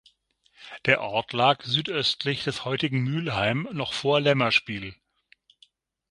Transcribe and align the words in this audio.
Der 0.87 1.01
Ort 1.01 1.31
lag 1.31 1.63
süd-östlich 1.63 2.43
des 2.43 2.65
heutigen 2.65 3.01
Mühlheim 3.03 3.67
noch 3.71 3.93
vor 3.93 4.19
Lämmerspiel. 4.19 4.95